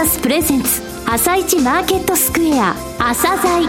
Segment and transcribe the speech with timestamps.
[0.00, 3.68] サスプレゼンツ朝一マーケットスクエア朝鮮。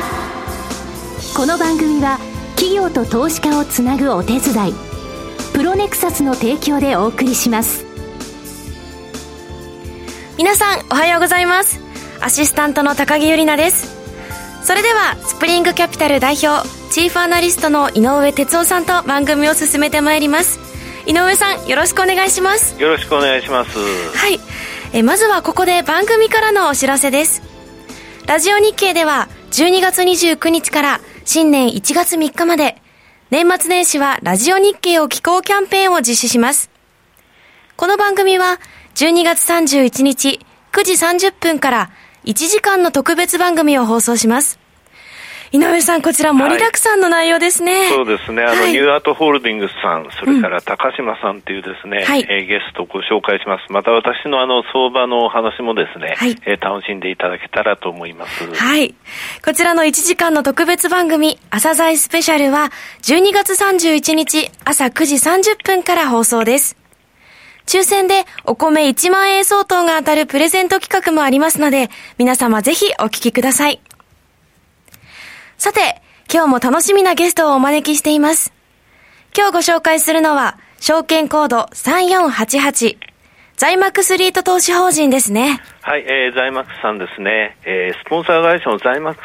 [1.35, 2.19] この番組は
[2.55, 4.73] 企業と投資家をつなぐお手伝い
[5.53, 7.83] プロネクサスの提供でお送りします。
[10.37, 11.81] 皆さんおはようございます。
[12.21, 13.93] アシスタントの高木由里奈です。
[14.65, 20.61] それではスプリングキャピタル代表チーフアナリストの井上哲夫さんと番組を進めてまいります。
[21.05, 22.81] 井上さんよろしくお願いします。
[22.81, 23.77] よろしくお願いします。
[24.15, 24.39] はい
[24.93, 27.41] えまずはここで番組からのお知らせです。
[28.27, 32.81] ラジオ日経では12月29日から新年1月3日まで
[33.29, 36.69] 年末年始はラジオ日経を寄稿キャンペーンを実施します。
[37.77, 38.59] この番組は
[38.95, 40.41] 12月31日
[40.73, 40.91] 9時
[41.27, 41.91] 30分から
[42.25, 44.60] 1時間の特別番組を放送します。
[45.51, 47.73] 井上さん、こちら盛りだくさんの内容ですね。
[47.73, 48.41] はい、そうですね。
[48.41, 53.69] あの、はい、ニューアートホールディングスさん、それから高島さんっていうですね、はい、えー、ゲストをご紹介します。
[53.69, 58.49] また私のあの、相場の話もですね、はい、えー、楽しんでいただけたらと思います。
[58.53, 58.95] はい。
[59.43, 62.71] こちらの1時間の特別番組、朝鮮スペシャルは、
[63.01, 66.77] 12月31日朝9時30分から放送です。
[67.65, 73.81] 抽選でお米1万円相当が当たるプレゼント企画もありますので、皆様ぜひお聞きください。
[75.61, 78.51] さて、今日も楽しみなゲストをお招きしています。
[79.37, 82.97] 今日ご紹介するのは、証券コード3488、
[83.57, 85.61] ザイマックスリート投資法人ですね。
[85.81, 87.55] はい、えー、ザイマックスさんですね。
[87.63, 89.21] えー、スポンサー会社のザイマック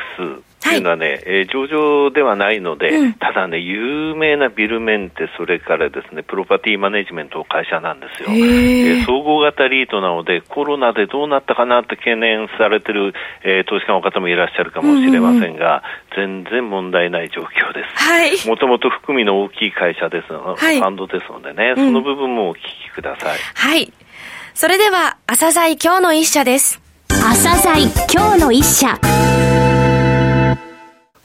[0.55, 8.28] スっていうのはね、はい、えー、上場ではないので、うん、ただね、有名なビルメンテ、それからですね、プロパティマネジメントの会社なんですよ。
[8.30, 13.14] えー、総合型リートなので、コロナでどうなったかなって懸念されてる、
[13.44, 15.82] えー、投資家の方もいらっしゃるかもしれませんが、
[16.16, 18.04] うんうん、全然問題ない状況です。
[18.04, 18.48] はい。
[18.48, 23.38] もともと含みの大きい会社ですの、はい、ファンドですのでね、その部分もお聞きください。
[23.54, 23.92] はい。
[24.54, 26.80] それでは、朝鮮今日の一社です。
[27.08, 28.98] 朝鮮今日の一社。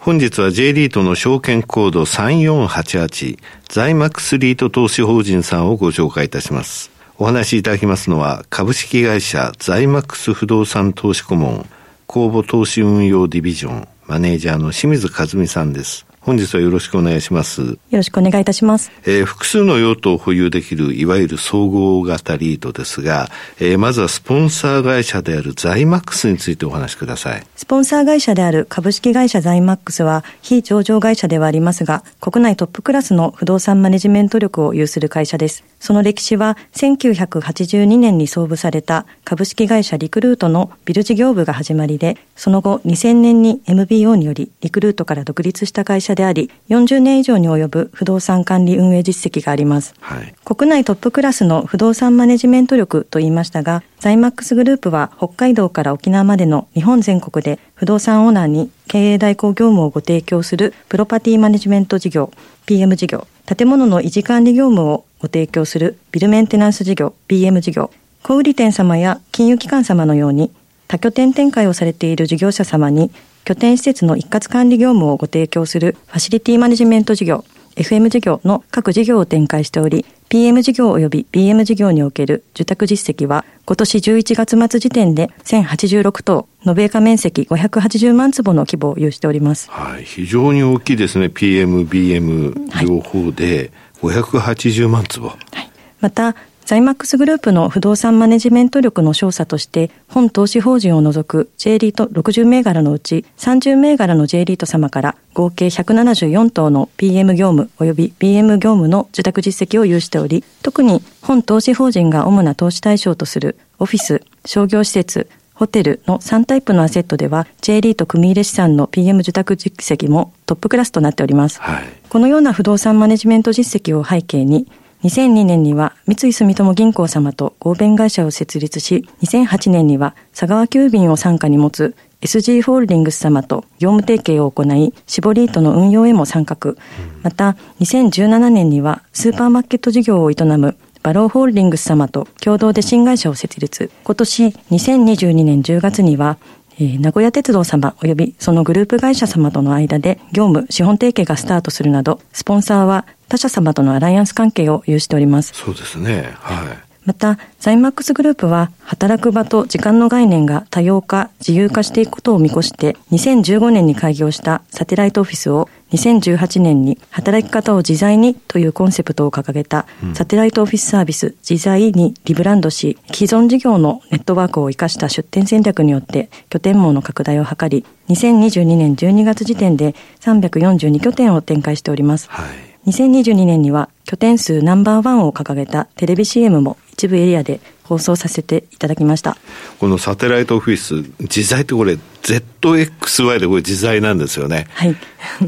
[0.04, 3.38] 本日は J リートの証券コード3488
[3.70, 6.90] ザイマックスリート投資法人さんをご紹介いたします。
[7.20, 11.70] お話しいただきますのは株式会社ザイマックス不動産投資顧問
[12.08, 16.08] 公募投資運用ディビジョンマネージャーの清水和美さんです。
[16.22, 17.64] 本日はよろしくお願いします。
[17.64, 18.92] よろしくお願いいたします。
[19.06, 27.44] えー、複数の用途を保有できる、いわゆる総合型リートですが、えー、まずはスポンサー会社であるザイマックスについてお話しください。
[27.56, 35.64] スポンサー会社である株式会社ザイマックスは、非上場会社ではありますが、国内トップクラスの不動産マネジメント力を有する会社です。
[35.80, 49.94] その歴史は、1982年に創部された株式会社リクルートのビル事業部が始まりで、その後2000年に MBO によりリクルートから独立した会社であり、40 30年以上に及ぶ不動産管理運営実績があります。
[50.02, 62.32] はい、国内トップクラスの不動産マネジメント力と言いましたが、ザイマックスグループは北海道から沖縄までの日本全国で不動産オーナーに経営代行業務をご提供するプロパティマネジメント事業、
[62.66, 67.92] PM 事業、建物の維持管理業務をご提供するビルメンテナンス事業、BM 事業、
[68.24, 70.52] 小売店様や金融機関様のように
[70.92, 73.12] 多拠点展開をされている事業者様に
[73.46, 77.46] 拠点施設の一括管理業務をご提供するファシリティマネジメント事業、
[77.78, 89.72] FM 事業の各事業を展開しており、PM 事業及び BM 事業における受託実績は、今年11月末時点で1086棟、延べ床面積580万坪の規模を有しております。
[89.72, 91.30] はい、非常に大きいですね。
[91.30, 93.72] PM、BM 両方で
[94.02, 95.30] 580万坪。
[95.30, 95.72] はい、
[96.02, 96.36] また、
[96.66, 115.30] ザイマックスグループの不動産マネジメント力の調査として、本投資法人を除く J リート60銘柄のうち30銘柄の J リート様から合計174棟の PM 業務及び BM 業務の受託実績を有しており、特に本投資法人が主な投資対象とするオフィス、商業施設、
[115.62, 121.62] ホテルの3タイプのアセットでは、J リート組入れ資産の PM 受託実績もトップクラスとなっております。
[121.62, 124.66] はい、このような不動産マネジメント実績を背景に、
[125.04, 136.76] 2002年には三井住友銀行様と合弁会社を設立し、2008年には佐川急便を傘下に持つ SG ホールディングス様と業務提携を行い、シボリートの運用へも参画。
[137.24, 143.90] また、2017年にはスーパーマーケット事業を営むバローホールディングス様と共同で新会社を設立。
[144.04, 146.38] 今年2022年10月には、
[146.82, 155.54] えー、名古屋鉄道様及びそのグループ会社様との間で業務、資本提携がスタートするなど、スポンサーは他社様とのアライアンス関係を有しております。
[155.54, 156.34] そうですね。
[156.40, 156.92] はい。
[157.06, 182.30] また、ザイマックスグループは、働く場と時間の概念が多様化、自由化していくことを見越して、2015年に開業したサテライトオフィスを2018年に働き方を自在にというコンセプトを掲げたサテライトオフィスサービス自在にリブランドし、既存事業のネットワークを生かした出店戦略によって拠点網の拡大を図り、2022年12月時点で342拠点を展開しております。
[182.30, 189.38] はい2022年には拠点数ナンバーワンを掲げたテレビ CM も一部エリアで放送させていただきました。
[189.80, 194.68] このサテライトオフィス、自在ってこれ ZXY でこれ自在なんですよね。
[194.74, 194.96] はい。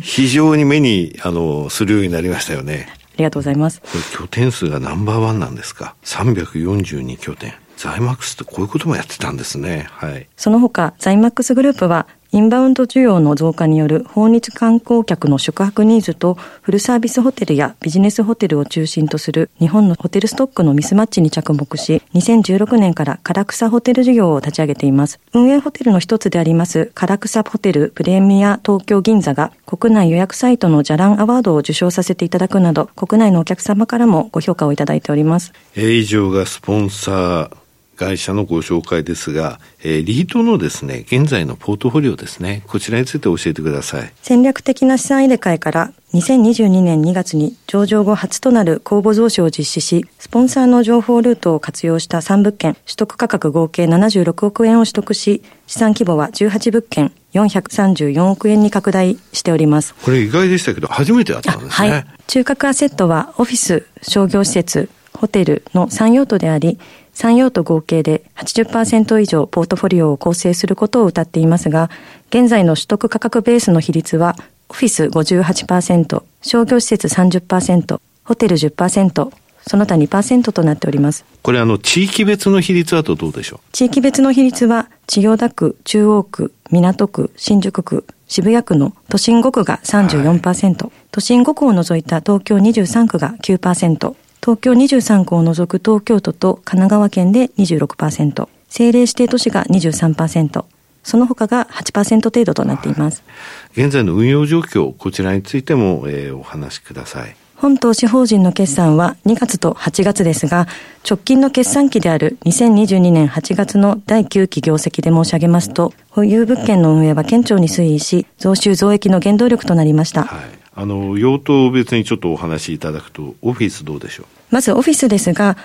[0.02, 2.88] 非常に目に、あの、するようになりましたよね。
[2.90, 3.80] ありがとうございます。
[3.82, 7.54] これ拠点数がナンバーワンなんですか？342拠点。
[7.78, 9.88] ザイマックスってこういうこともやってたんですね。
[9.92, 10.28] はい。
[10.36, 16.34] その他、ザイマックスグループはインバウンド需要の増加による訪日観光客の宿泊ニーズと
[16.64, 25.20] フルサービスホテルやビジネスホテルを中心とする日本のホテルストックのミスマッチに着目し、2016年から唐草ホテル事業を立ち上げています。
[25.36, 35.54] 運営ホテルの一つであります唐草ホテルプレミア東京銀座が国内予約サイトのジャランアワードを受賞させていただくなど、国内のお客様からもご評価をいただいております。
[35.76, 37.63] 以上がスポンサー
[37.96, 44.12] 会社のご紹介ですが、えー、リートのですね、現在のポートフォリオですね、こちらについて教えてください。
[44.22, 59.96] 戦略的な資産入れ替えから2022年2月に上場後初となる公募増資を実施し、スポンサーの情報ルートを活用した3物件、取得価格合計76億円を取得し、資産規模は18物件、434億円に拡大しております。
[59.96, 61.90] これ意外でしたけど、初めてだったんですね。
[61.90, 62.06] はい。
[62.28, 66.80] 中核アセットはオフィス、商業施設、ホテルの3用途であり、
[67.16, 71.90] 3用途合計で80%以上ポートフォリオを構成することを謳っていますが、
[72.30, 74.36] 現在の取得価格ベースの比率は、
[74.70, 79.32] オフィス58%、商業施設30%、ホテル10%、
[79.66, 81.24] その他2%となっております。
[81.42, 83.60] これあの、地域別の比率はとどうでしょう？
[83.72, 100.66] 地域別の比率は、千代田区、中央区、港区、新宿区、渋谷区の都心5区が34%、はい、都心5区を除いた東京23区が9%、東京23区を除く東京都と神奈川県で26%、政令指定都市が23%、
[101.02, 103.24] その他が8%程度となっています。
[103.72, 107.38] 現在の運用状況、こちらについても、えー、お話しください。
[107.56, 110.68] 本投資法人の決算は2月と8月ですが、
[111.10, 120.24] 直近の決算期である2022年8月の第9期業績で申し上げますと、保有物件の運営は堅調に推移し、増収増益の原動力となりました。
[120.26, 124.26] はいあの、用途別にちょっとお話しいただくと、オフィスどうでしょう？
[124.50, 125.56] まずオフィスですが、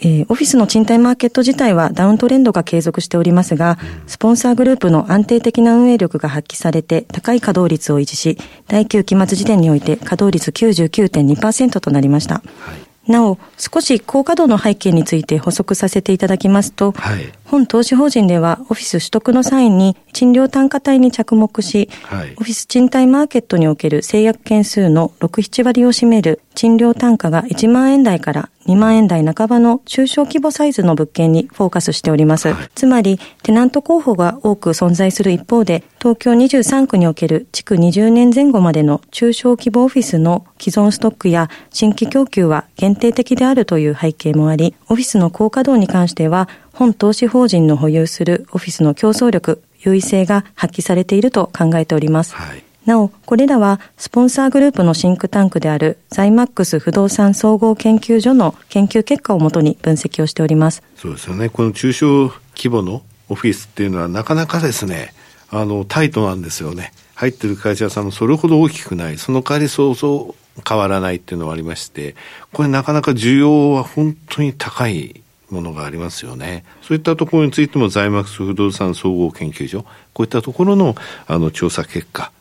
[0.00, 8.38] えー、オフィスの賃貸マーケット自体はダウントレンドが継続しておりますが、スポンサーグループの安定的な運営力が発揮されて高い稼働率を維持し、
[8.68, 12.34] 第9期末時点において稼働率99.2%となりました。
[12.34, 12.42] は
[12.74, 13.10] い。
[13.10, 32.48] なお、少し高稼働の背景について補足させていただきますと、はい、本投資法人ではオフィス取得の際に賃料単価帯に着目し、はい、オフィス賃貸マーケットにおける制約件数の6、7割を占める賃料単価が1万円台から2万円台半ばの中小規模サイズの物件にフォーカスしております。
[32.48, 52.36] はい、つまり、テナント候補が多く存在する一方で、東京23区における築20年前後までの中小規模オフィスの既存ストックや新規供給は限定的であるという背景もあり、オフィスの高稼働に関しては、本投資法人の保有するオフィスの競争力、優位性が発揮されていると考えております。
[52.36, 60.82] はいなお、これらはスポンサーグループのシンクタンクであるザイマックス不動産総合研究所の研究結果をもとに分析をしております。
[60.96, 61.50] そうですよね。
[61.50, 65.12] この中小規模のオフィスっていうのはなかなかですね、
[65.50, 66.94] あの、タイトなんですよね。
[67.14, 69.18] 入ってる会社さんもそれほど大きくない。
[69.18, 72.14] その代わりそうそう変わらないっていうのはありまして、
[72.52, 76.64] これなかなか需要は本当に高いものがありますよね。
[76.82, 80.94] そういったところについても、ザイマックス不動産総合研究所、こういったところの、
[81.26, 82.32] あの、調査結果、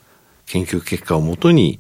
[0.46, 1.80] 研究結果をもとに、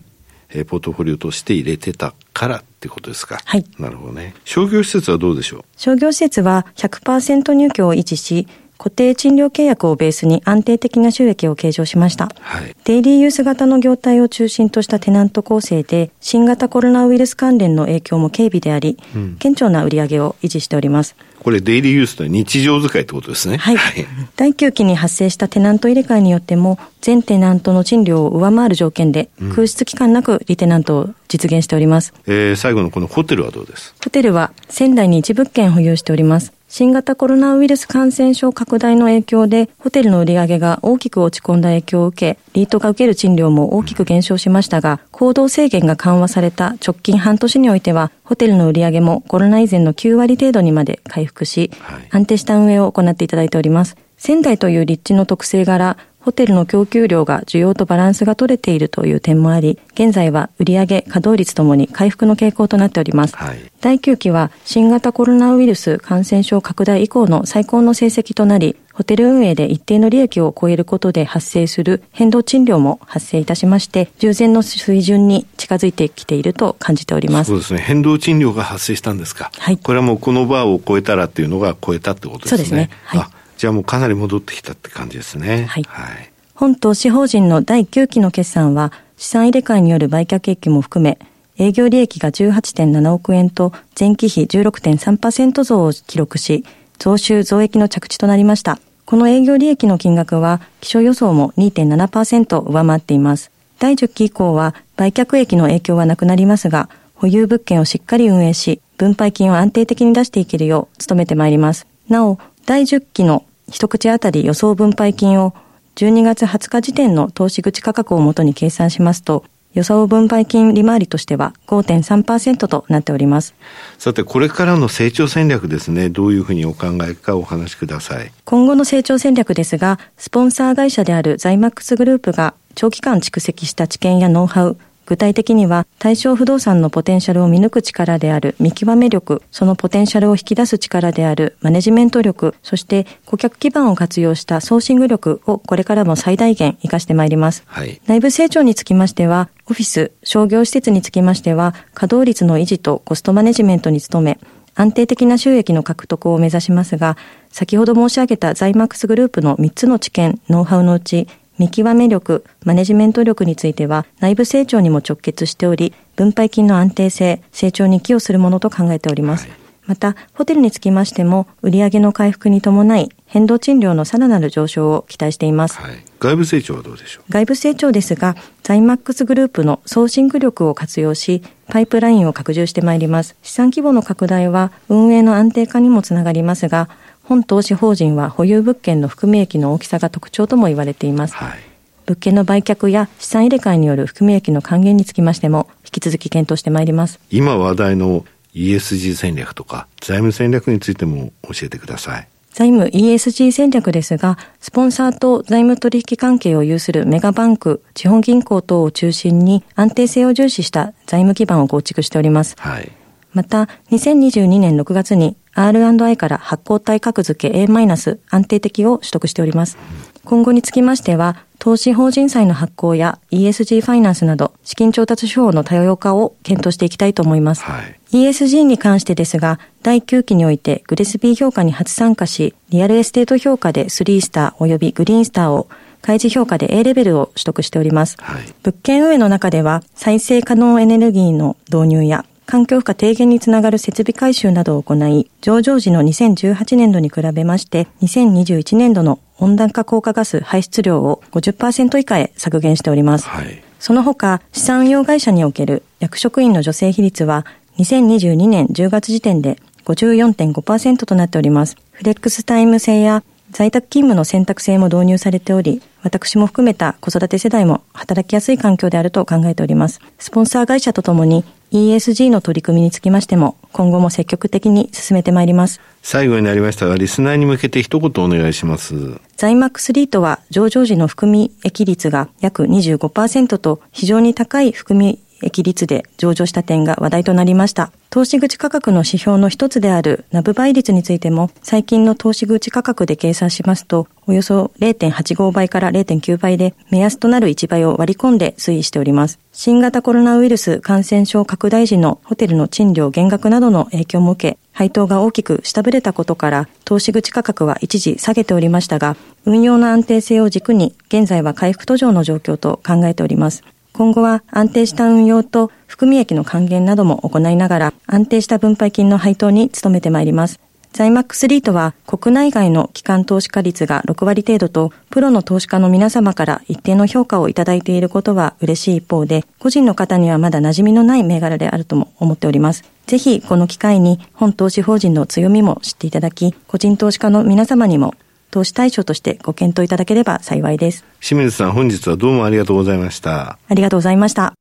[0.50, 3.39] えー、ポートフォリオとして入れてたからってことですか？
[3.43, 3.65] はい。
[3.79, 4.34] なるほどね。
[4.46, 5.63] 商業施設はどうでしょう？
[5.75, 12.29] 商業施設は100%入居を維持し、固定賃料契約をベースに安定的な収益を計上しました。
[12.39, 21.15] はい、デイリーユース型の業態を中心としたテナント構成で、新型コロナウイルス関連の影響も軽微であり、うん、顕著な売上を維持しております。
[21.39, 23.57] これデイリーユースと日常使いってことですね。
[23.57, 23.77] はい。
[23.77, 24.05] はい、
[24.36, 32.13] 第9期に発生したテナント入れ替えによっても、全テナントの賃料を上回る条件で、空室期間なくリテナントを実現しております。
[32.25, 33.96] うん、えー、最後のこのホテルはどうです？
[34.03, 36.53] ホテルは仙台に一物件保有しております。
[36.70, 51.72] 新型コロナウイルス感染症拡大の影響で、ホテルの売り上げが大きく落ち込んだ影響を受け、リートが受ける賃料も大きく減少しましたが、行動制限が緩和された直近半年においては、ホテルの売り上げもコロナ以前の9割程度にまで回復し、
[52.12, 53.96] 安定した運営を行っていただいております。
[54.18, 55.96] 仙台という立地の特性柄、
[56.27, 63.38] ホテルの供給量が需要とバランスが取れているという点もあり、現在は売上稼働率ともに回復の傾向となっております。
[63.38, 77.51] はい、第9期は新型コロナウイルス感染症拡大以降の最高の成績となり、ホテル運営で一定の利益を超えることで発生する変動賃料も発生いたしまして、従前の水準に近づいてきていると感じております。
[77.51, 77.79] そうですね。
[77.79, 79.50] 変動賃料が発生したんですか。
[79.57, 79.77] はい。
[79.77, 82.57] これはもうこのバーを超えたらっていうのが超えたってことですね。
[82.57, 82.89] そうですね。
[83.05, 83.37] はい。
[83.58, 85.66] じゃあもうかなり戻ってきたって感じですね。
[85.66, 85.84] はい。
[85.88, 91.18] はい、本投資法人の第9期の決算は、資産入れ替えによる売却益も含め、
[91.58, 96.64] 営業利益が18.7億円と前期比16.3%増を記録し、
[97.00, 98.80] 増収増益の着地となりました。
[99.06, 103.50] この営業利益の金額は、気象予想も2.7%上回っています。
[103.80, 111.88] 第10期以降は、売却益の影響はなくなりますが、保有物件をしっかり運営し、分配金を安定的に出していけるよう努めてまいります。
[112.10, 112.38] なお、
[112.68, 115.54] 第10期の一口当たり予想分配金を
[115.96, 119.44] 12月20日時点の投資口価格をもとに計算しますと、
[119.74, 123.54] 予想分配金利回りとしては5.3%となっております。
[123.98, 126.10] さて、これからの成長戦略ですね。
[126.10, 128.32] どういうふうにお考えかお話しください。
[128.46, 147.64] 今後の成長戦略ですが、スポンサー会社であるザイマックスグループが長期間蓄積した知見やノウハウ、具体的には対象不動産のポテンシャルを見抜く力である見極め力、そのポテンシャルを引き出す力であるマネジメント力、そして顧客基盤を活用したソーシング力をこれからも最大限活かしてまいります。
[147.68, 154.38] はい、内部成長につきましては、オフィス、商業施設につきましては、稼働率の維持とコストマネジメントに努め、
[154.76, 157.16] 安定的な収益の獲得を目指しますが、
[157.50, 161.28] 先ほど申し上げたザイマックスグループの3つの知見、ノウハウのうち、
[161.60, 169.48] 見極め力、マネジメント力については内部成長にも直結しており、分配金の安定性、成長に寄与するものと考えております。
[169.48, 175.80] はい、また、ホテルにつきましても、売上の回復に伴い、変動賃料のさらなる上昇を期待しています。
[175.80, 177.32] はい、外部成長はどうでしょう？
[177.32, 183.36] 外部成長ですが、ザイマックスグループのソーシング力を活用し、パイプラインを拡充してまいります。
[183.42, 186.88] 資産規模の拡大は運営の安定化にもつながりますが、
[187.27, 191.36] 本投資法人は保有物件の含み益の大きさが特徴とも言われています。
[191.36, 191.60] はい、
[192.05, 197.19] 物件の売却や資産入れ替えによる含み益の還元につきましても、引き続き検討してまいります。
[197.29, 198.24] 今話題の
[198.55, 202.27] ESG 戦略とか財務戦略についても教えてください。
[202.53, 212.55] 財務 ESG 戦略ですが、スポンサーと財務取引関係を有するメガバンク、地方銀行等を中心に安定性を重視した財務基盤を構築しております。
[212.57, 212.89] はい。
[213.34, 219.78] また、2022年6月に R&I から発行体格付け A- 安定的を取得しております。
[220.24, 227.64] 今後につきましては、投資法人債の発行や ESG ファイナンスなど資金調達手法の多様化を検討していきたいと思います。
[227.64, 235.68] はい、ESG に関してですが、第9期において GRESB 評価に初参加し、リアルエステート評価で3スター及びグリーンスターを
[236.02, 238.18] 開示評価で A レベルを取得しております。
[238.20, 253.27] はい、物件運営の中では再生可能エネルギーの導入や環境負荷低減につながる設備改修などを行い、上場時の2018年度に比べまして、2021年度の温暖化効果ガス排出量を50%以下へ削減しております。
[253.27, 257.46] はい、その他、資産運用会社における役職員の女性比率は、
[257.80, 261.75] 2022年10月時点で54.5%となっております。
[261.92, 270.00] フレックスタイム制や在宅勤務の選択制も導入されており、私も含めた子育て世代も働きやすい環境であると考えております。
[270.18, 275.82] スポンサー会社とともに ESG の取り組みにつきましても、今後も積極的に進めてまいります。
[276.02, 279.20] 最後になりましたが、リスナーに向けて一言お願いします。
[279.36, 287.91] ザイマックスリートは上場時の含み益率が約25%と非常に高い含み益率で上場した点が話題となりました。
[288.10, 299.39] 投資口価格の指標の一つであるナブ倍率についても、最近の投資口価格で計算しますと、およそ0.85倍から0.9倍で、目安となる1倍を割り込んで推移しております。
[299.51, 313.63] 新型コロナウイルス感染症拡大時のホテルの賃料減額などの影響も受け、配当が大きく下振れたことから、投資口価格は一時下げておりましたが、運用の安定性を軸に、現在は回復途上の状況と考えております。
[313.98, 320.60] 今後は安定した運用と含み益の還元なども行いながら安定した分配金の配当に努めてまいります。
[320.94, 332.84] ザイマックスリートは国内外の機関投資家率が6割程度とプロの投資家の皆様から一定の評価をいただいていることは嬉しい一方で個人の方にはまだ馴染みのない銘柄であるとも思っております。
[333.08, 338.13] ぜひこの機会に本投資法人の強みも知っていただき個人投資家の皆様にも
[338.51, 341.06] 投資対象としてご検討いただければ幸いです。
[341.22, 343.58] 清水さん、本日はどうもありがとうございました。
[343.68, 344.54] ありがとうございました。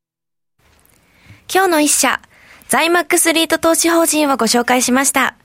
[1.53, 2.21] 今日の一社、
[2.69, 5.37] ザイマックスリート投資法人をご紹介しました。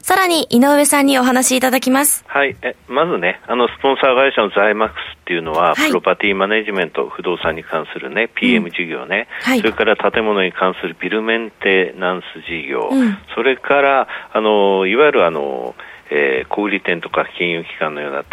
[0.00, 2.24] さらに井上さんにお話しいただきます。
[2.28, 2.54] はい。
[2.62, 15.74] えまずね、あの、スポンサー会社のザイマックスっっていうのは、はい、プロパティマネジメント、不動産に関するね、PM 事業ね、うんはい、それから建物に関するビルメンテナンス事業、うん、それから、あの、いわゆるあの、
[16.10, 18.24] えー、小売店とか金融機関のような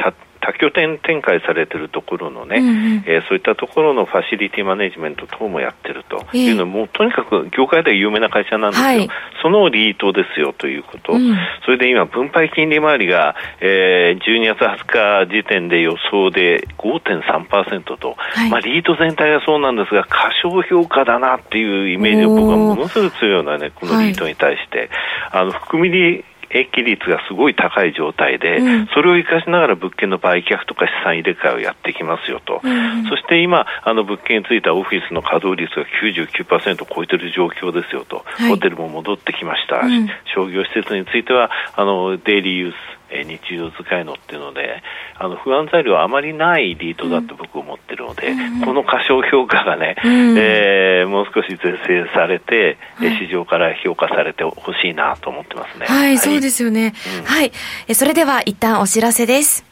[0.44, 9.10] 多拠点展開されているところのね、うんうん、えー、そういったところのファシリティマネジメント等もやってるというのも、えー、とにかく業界では有名な会社なんですよ、はい、
[9.42, 24.89] そのリートですよということ、うん、それで今、分配金利回りが、えー、12月20日時点で予想で5.3%と、はい、まあ、リート全体はそうなんですが、過小評価だなっていうイメージが僕はものすごく強いのはね、このリートに対して、はい、
[25.32, 42.75] あの含み利益率がすごい高い状態で、うん、それを生かしながら物件の売却とか資産入れ替えをやってきますよと、うん、そして今、あの物件についたオフィスの稼働率が99%を超えている状況ですよと、はい、ホテルも戻ってきました、うん、商業施設についてはあのデイリーユース
[43.13, 44.82] え日常使いのっていうので
[45.15, 55.86] あの不安材料はあまりないリートだと僕思ってるので、うん、この過小評価がね、うん、えー、もう少し是正されて、はい、市場から評価されてほしいなと思ってますね。
[55.86, 57.51] はい、はい、そうですよね、うん、はい。
[57.93, 59.65] それでは一旦お知らせです。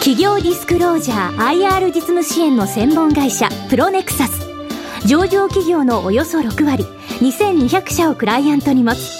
[0.00, 4.50] 企業ディスクロージャー IR 実務支援の専門会社プロネクサス。
[5.06, 6.84] 上場企業のおよそ6割
[7.20, 9.19] 2200社をクライアントに持つ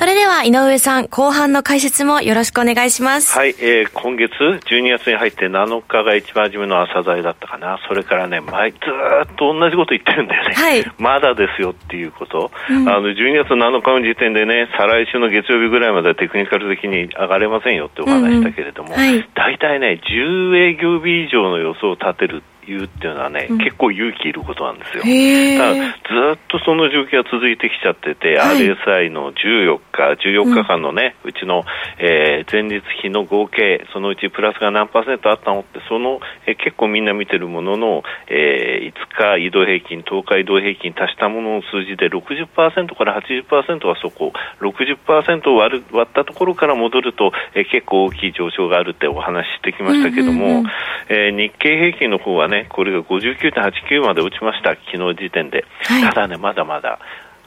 [0.00, 3.36] それでは井上さん、後半の解説もよろしくお願いします。
[3.36, 7.78] はい、えー、今月12月に入って7日が一番初めの朝材だったかな。
[7.86, 8.80] それからね、前ずっ
[9.36, 10.54] と同じこと言ってるんだよね。
[10.54, 10.90] はい。
[10.96, 12.50] まだですよっていうこと。
[12.70, 25.02] うん、あの、12月7日の時点でね、再来週の月曜日ぐらいまではテクニカル的に上がれませんよってお話したけれども、うんうんはい、大体ね、10営業日以上の予想を立てる言うっていうのはね、うん、結構勇気いることなんですよ。
[25.02, 31.64] ただずっとその状況が続いてきちゃってて、はい、RSI の14日、14日間のね、うん、うちの、
[31.98, 50.66] えー、前日比の合計、そのうちプラスが何パーセントあったのって、その、えー、結構みんな見てるものの、えー、5日移動平均、10日移動平均足したものの数字で60%から80%はそこ、60%を割る割ったところから戻ると、えー、結構大きい上昇があるってお話ししてきましたけども、うんうんうん、
[51.08, 55.64] えー、日経平均の方はね、これが59.89まで落ちました、昨日時点で。
[55.84, 56.98] はい、ただね、まだまだ。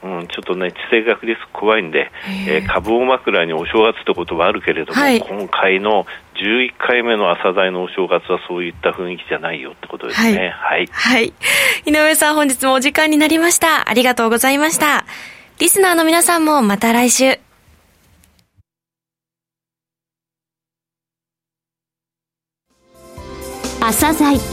[0.04, 2.12] うん、ちょっとね、地政学リスク怖いんで、
[2.48, 10.50] えー、株を枕にお正月ってことはあるけれども、はい、今回の11回目の朝代のお正月はそういった雰囲気じゃないよってことですね。
[10.50, 10.88] はい。
[10.92, 11.34] はい。
[11.86, 13.90] 井上さん、本日もお時間になりました。
[13.90, 15.06] ありがとうございました。
[15.60, 17.40] リスナーの皆さんもまた来週。
[23.80, 24.53] 朝鮮